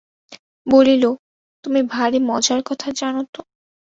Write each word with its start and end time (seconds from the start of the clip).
বলিল, 0.67 1.03
তুমি 1.63 1.81
ভারি 1.93 2.19
মজার 2.29 2.59
কথা 2.69 2.87
জানো 2.99 3.21
তো? 3.33 3.41